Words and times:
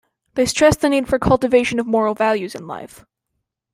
They 0.33 0.47
stress 0.47 0.75
the 0.77 0.89
need 0.89 1.07
for 1.07 1.19
cultivation 1.19 1.77
of 1.79 1.85
moral 1.85 2.15
values 2.15 2.55
in 2.55 2.65
life. 2.65 3.05